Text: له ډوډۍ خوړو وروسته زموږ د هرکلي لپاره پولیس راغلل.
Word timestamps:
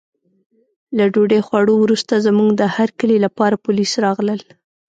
له 0.97 1.05
ډوډۍ 1.13 1.41
خوړو 1.47 1.73
وروسته 1.79 2.23
زموږ 2.27 2.49
د 2.55 2.63
هرکلي 2.75 3.17
لپاره 3.25 3.61
پولیس 3.65 3.91
راغلل. 4.05 4.39